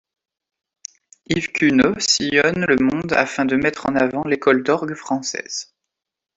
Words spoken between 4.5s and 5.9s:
d'orgue française.